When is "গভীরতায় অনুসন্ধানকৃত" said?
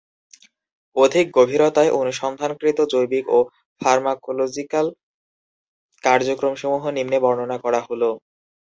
1.37-2.77